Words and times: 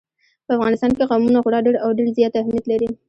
په 0.45 0.51
افغانستان 0.57 0.91
کې 0.95 1.09
قومونه 1.09 1.39
خورا 1.43 1.59
ډېر 1.65 1.75
او 1.83 1.89
ډېر 1.97 2.07
زیات 2.17 2.33
اهمیت 2.35 2.65
لري. 2.71 2.89